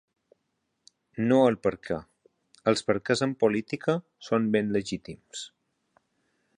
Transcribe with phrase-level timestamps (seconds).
[1.31, 1.99] No el perquè:
[2.73, 3.99] els perquès en política
[4.31, 5.45] són ben legítims.